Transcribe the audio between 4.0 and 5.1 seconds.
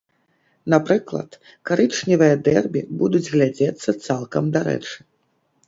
цалкам дарэчы.